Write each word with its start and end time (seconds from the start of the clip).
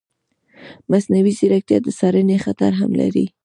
مصنوعي 0.91 1.31
ځیرکتیا 1.37 1.77
د 1.81 1.87
څارنې 1.97 2.37
خطر 2.45 2.71
هم 2.79 2.91
لري. 3.01 3.25